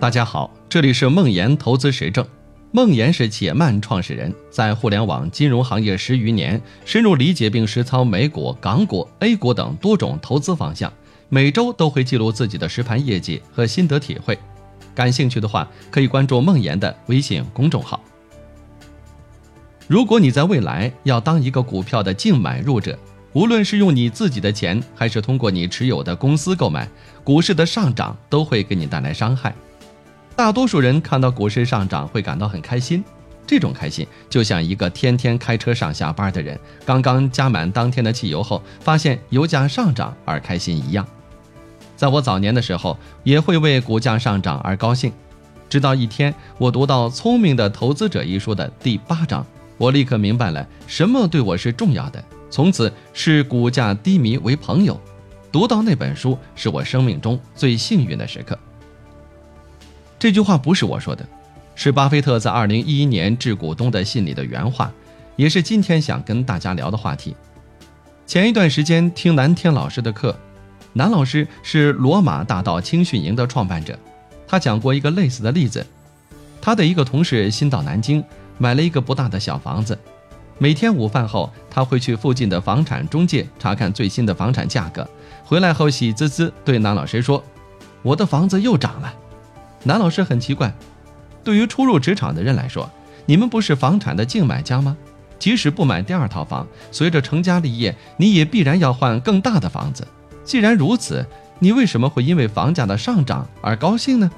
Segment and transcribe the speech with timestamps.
[0.00, 2.24] 大家好，这里是梦岩投资实证。
[2.70, 10.92] 梦岩是且慢创始人，在互联网金融行业十余年，深入理解并实操美股、港股、A 股等多种投资方向，
[11.28, 14.38] 每周都会记录自己的实盘业绩和心得体会。
[14.94, 18.00] 感兴趣的话，可以关注梦岩的微信公众号。
[19.88, 22.96] 如果你在未来要当一个股票的净买入者，
[23.32, 26.88] 无论是用你自己的钱，还是通过你持有的公司购买，
[27.24, 29.52] 股市的上涨都会给你带来伤害。
[30.38, 33.02] 大多数人看到股市上涨会感到很开心，
[33.44, 41.04] 这种开心就像一个天天开车上下班的人刚刚加满当天的汽油后，发现油价上涨而开心一样。
[41.96, 45.12] 在我早年的时候，也会为股价上涨而高兴，
[45.68, 49.44] 直到一天我读到《聪明的投资者》一书的第八章。
[49.76, 55.00] 我立刻明白了什么对我是重要的，从此视股价低迷为朋友。
[55.50, 58.56] 读到那本书是我生命中最幸运的时刻。
[60.18, 61.24] 这句话不是我说的，
[61.74, 64.90] 是巴菲特在二零一一年致股东的信里的原话，
[65.36, 67.36] 也是今天想跟大家聊的话题。
[68.26, 70.36] 前一段时间听南天老师的课，
[70.92, 73.98] 南老师是罗马大道青训营的创办者，
[74.46, 75.86] 他讲过一个类似的例子，
[76.60, 78.24] 他的一个同事新到南京。
[78.60, 79.96] 买了一个不大的小房子，
[80.58, 85.08] 每天午饭后，他会去附近的房产中介查看最新的房产价格。
[85.44, 87.40] 回来后，喜滋滋对南老师说
[88.02, 89.14] ：“我的房子又涨了。”
[89.84, 90.74] 南老师很奇怪，
[91.44, 92.90] 对于初入职场的人来说，
[93.26, 94.96] 你们不是房产的净买家吗？
[95.38, 100.06] 即使不买第二套房，随着成家立业，你也必然要换更大的房子。
[100.44, 101.24] 既然如此，
[101.60, 104.30] 你为什么会因为房价的上涨而高兴呢？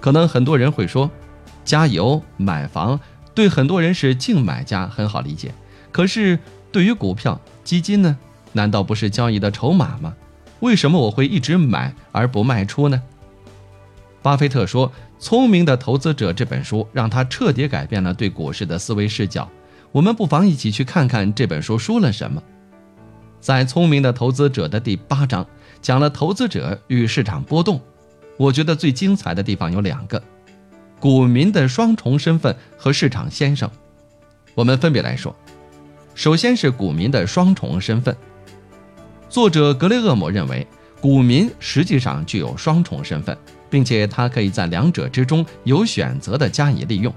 [0.00, 1.10] 可能很多人会说
[1.64, 3.00] ：“加油，买房。”
[3.34, 5.52] 对很多人是净买家很好理解，
[5.90, 6.38] 可是
[6.70, 8.16] 对于股票基金呢？
[8.52, 10.14] 难道不是交易的筹码吗？
[10.60, 13.02] 为什么我会一直买而不卖出呢？
[14.24, 19.46] 巴菲特说：“聪明的投资者这本书让他彻底改变了对股市的思维视角。”
[19.92, 22.42] 我们不妨一起去看看这本书说了什么。
[23.38, 25.46] 在《聪明的投资者》的第八章
[25.82, 27.78] 讲了投资者与市场波动，
[28.38, 30.22] 我觉得最精彩的地方有两个。
[30.98, 33.70] 股民的双重身份和市场先生，
[34.54, 35.36] 我们分别来说。
[36.14, 38.16] 首先是股民的双重身份。
[39.28, 40.66] 作者格雷厄姆认为，
[41.04, 43.36] 股民实际上具有双重身份，
[43.68, 47.14] 并且他可以在两者之中有选择的加以利用。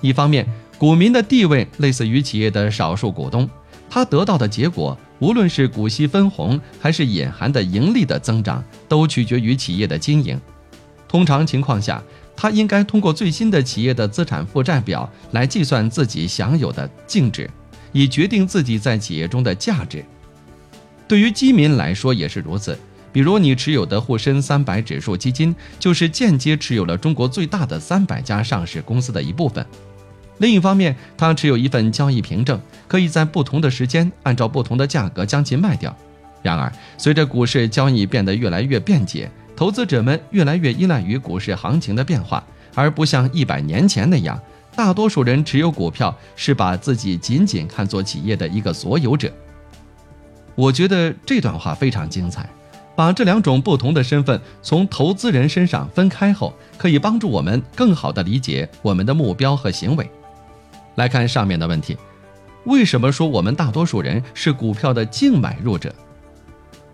[0.00, 0.44] 一方面，
[0.76, 3.48] 股民的地位类似于企业的少数股东，
[3.88, 10.36] 他得到的结果，无论是股息分红还是隐含的盈利的增长，都取决于企业的经营。
[11.06, 12.02] 通常情况下。
[12.34, 17.48] 他应该通过最新的企业的资产负债表来计算自己享有的净值，
[17.92, 20.02] 以决定自己在企业中的价值。
[21.06, 22.78] 对于基民来说也是如此。
[23.12, 29.64] 比如你持有的沪深三百指数基金，就是间接持有了中国最大的三百家上市公司的一部分。
[30.38, 35.94] 另一方面，他持有一份交易凭证，可以在不同的时间按照不同的价格将其卖掉。
[36.42, 39.30] 然而，随着股市交易变得越来越便捷。
[39.54, 42.42] 投资者们越来越依赖于股市行情的变化，
[42.74, 44.40] 而不像一百年前那样，
[44.74, 49.30] 大多数人持有股票是把自己仅仅看作企业的一个所有者。
[50.54, 52.48] 我觉得这段话非常精彩，
[53.00, 60.06] 把这两种不同的身份从投资人身上分开后，可以帮助我们更好地理解我们的目标和行为。
[60.96, 61.96] 来看上面的问题：
[62.64, 65.94] 为什么说我们大多数人是股票的净买入者？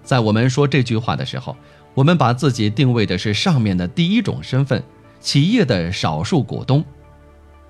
[0.04, 1.56] 在我们说这句话的时候。
[1.92, 4.80] 我们把自己定位的是上面的第一种身份，
[5.18, 6.84] 企业的少数股东。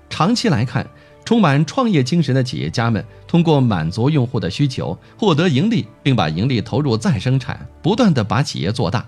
[0.09, 0.85] 长期来看，
[1.27, 9.05] 充满创业精神的企业家们通过满足用户的需求，获得盈利，并把盈利投入再生产，不断的把企业做大。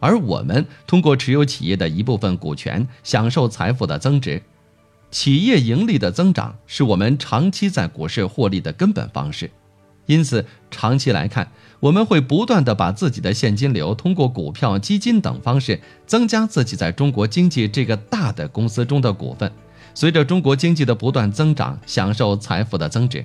[0.00, 4.42] 而我们通过持有企业的一部分股权，享受财富的增值。
[5.12, 9.48] 企业盈利的增长是我们长期在股市获利的根本方式。
[10.06, 19.52] 因此，长期来看，我们会不断的把自己的现金流通过股票、基金等方式增加自己在中国经济这个大的公司中的股份。
[19.94, 23.24] 随着中国经济的不断增长，享受财富的增值。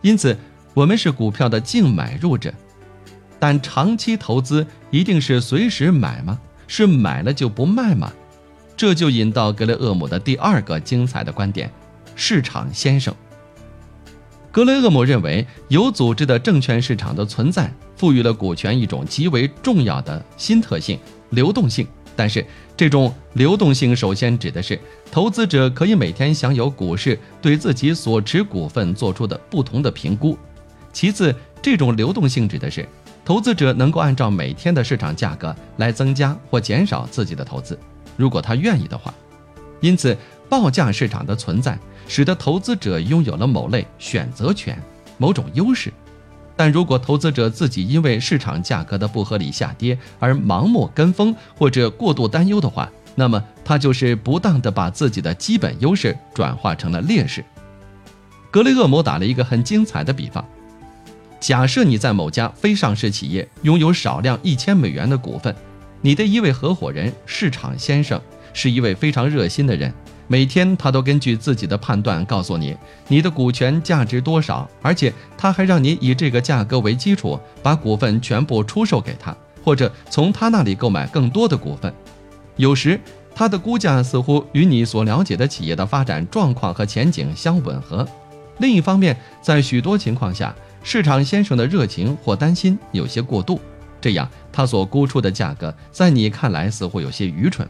[0.00, 0.36] 因此，
[0.72, 2.52] 我们是股票的净买入者。
[3.38, 6.38] 但长期投资一定是随时买吗？
[6.66, 8.12] 是买了就不卖吗？
[8.76, 11.70] 这就引到格雷厄姆的第二个精彩的观点：
[12.16, 13.14] 市场先生。
[14.50, 20.98] 格雷厄姆认为，有组织的证券市场的存在赋予了股权一种极为重要的新特性——
[21.30, 21.86] 流动性。
[22.16, 22.44] 但是，
[22.76, 24.78] 这种流动性首先指的是
[25.10, 30.36] 投资者可以每天享有股市对自己所持股份做出的不同的评估；
[30.92, 32.88] 其次，这种流动性指的是
[33.24, 37.78] 投资者能够按照每天的市场价格来增加或减少自己的投资。
[38.16, 39.12] 如果他愿意的话。
[39.80, 40.16] 因此，
[40.48, 41.78] 报价市场的存在，
[42.08, 44.80] 使得投资者拥有了某类选择权、
[45.18, 45.92] 某种优势。
[46.56, 57.44] 但如果投资者自己因为市场价格的不合理下跌而盲目跟风或者过度担忧的话，那么他就是不当的把自己的基本优势转化成了劣势。
[58.50, 60.44] 格雷厄姆打了一个很精彩的比方：
[61.40, 65.54] 假设你在某家非上市企业拥有少量一千美元的股份，
[66.00, 68.20] 你的一位合伙人市场先生
[68.52, 69.92] 是一位非常热心的人。
[70.26, 72.74] 每天他都根据自己的判断告诉你
[73.08, 81.92] 你的股权价值多少，而且他还让你以这个价格为基础把股份全部出售给他，或者从他那里购买更多的股份。
[82.56, 82.98] 有时
[83.34, 88.06] 他的估价似乎与你所了解的企业的发展状况和前景相吻合。
[88.58, 93.60] 另一方面，在许多情况下，市场先生的热情或担心有些过度，
[94.00, 97.68] 这样他所估出的价格在你看来似乎有些愚蠢。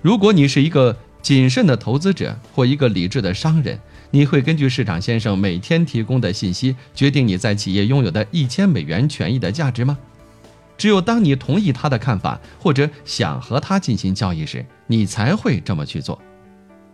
[0.00, 0.96] 如果你是一个。
[1.22, 3.78] 谨慎的投资者或一个理智的商人，
[4.10, 9.96] 你会根据市场先生每天提供的信息决定你在企业拥有的一千美元权益的价值吗？
[10.76, 16.20] 只有当你同意他的看法或者想和他进行交易时，你才会这么去做。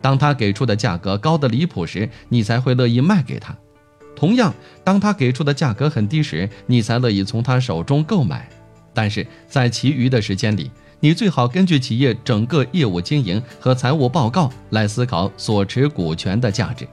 [0.03, 3.55] 当他给出的价格高得离谱时，你才会乐意卖给他；
[4.15, 4.55] 同样，
[4.85, 8.47] 当他给出的价格很低时，你才乐意从他手中购买。
[8.93, 16.87] 但是在其余的时间里，你最好根据企业整个业务经营和财务报告来思考所持股权的价值。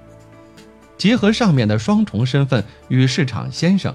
[0.98, 3.94] 结合上面的双重身份与市场先生，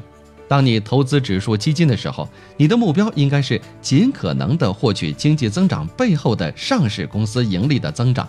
[0.49, 8.29] 当你投资指数基金的时候，你的目标应该是尽可能的获取经济增长背后的上市公司盈利的增长。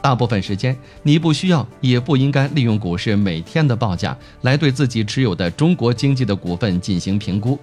[0.00, 7.58] 大部分时间，你不需要也不应该利用股市每天的报价来对自己持有的中国经济的股份进行评估，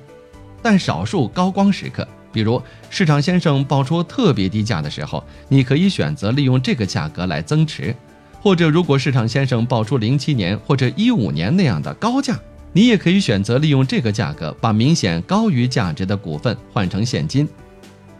[0.61, 2.05] 但少数高光时刻。
[2.31, 7.93] 比如市场先生报出特别低价的时候，你可以选择利用这个价格来增持；
[8.41, 12.39] 或者如果市场先生报出零七年或者一五年那样的高价，
[12.73, 17.47] 你也可以选择利用这个价格把明显高于价值的股份换成现金。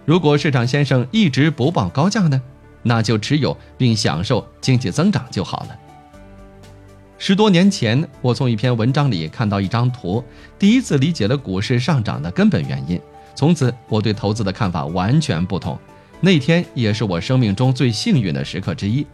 [0.06, 2.42] 如果市场先生一直不报高价呢，
[2.84, 5.78] 那就持有并享受经济增长就好了。
[7.18, 10.24] 十多年前，我从一篇文章里看到一张图，
[10.58, 13.00] 第一次理解了股市上涨的根本原因。
[13.36, 15.78] 从此，我对投资的看法完全不同。
[16.20, 19.06] 那天也是我生命中最幸运的时刻之一。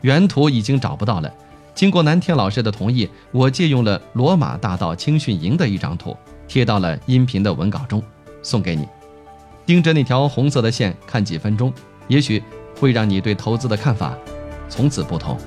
[0.00, 1.32] 原图已经找不到了，
[1.74, 6.16] 经过南天老师的同意，我借用了罗马大道青训营的一张图，
[6.48, 8.02] 贴到了音频的文稿中，
[8.42, 8.86] 送给你。
[9.64, 11.72] 盯着那条红色的线看几分钟，
[12.08, 12.42] 也许
[12.78, 14.14] 会让你对投资的看法
[14.68, 15.38] 从此不同。